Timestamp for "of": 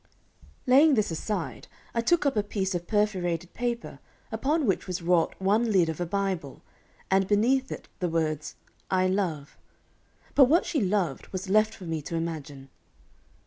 2.73-2.87, 5.89-6.01